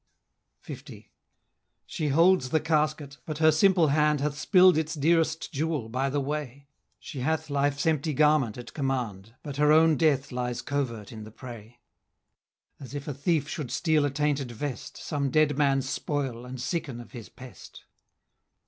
L. 0.67 0.75
She 1.85 2.07
holds 2.07 2.49
the 2.49 2.59
casket, 2.59 3.19
but 3.27 3.37
her 3.37 3.51
simple 3.51 3.89
hand 3.89 4.19
Hath 4.19 4.35
spill'd 4.35 4.75
its 4.75 4.95
dearest 4.95 5.53
jewel 5.53 5.89
by 5.89 6.09
the 6.09 6.19
way; 6.19 6.67
She 6.97 7.19
hath 7.19 7.51
life's 7.51 7.85
empty 7.85 8.15
garment 8.15 8.57
at 8.57 8.73
command, 8.73 9.35
But 9.43 9.57
her 9.57 9.71
own 9.71 9.97
death 9.97 10.31
lies 10.31 10.63
covert 10.63 11.11
in 11.11 11.23
the 11.23 11.29
prey; 11.29 11.81
As 12.79 12.95
if 12.95 13.07
a 13.07 13.13
thief 13.13 13.47
should 13.47 13.69
steal 13.69 14.03
a 14.03 14.09
tainted 14.09 14.49
vest, 14.49 14.97
Some 14.97 15.29
dead 15.29 15.55
man's 15.55 15.87
spoil, 15.87 16.47
and 16.47 16.59
sicken 16.59 16.99
of 16.99 17.11
his 17.11 17.29
pest. 17.29 17.83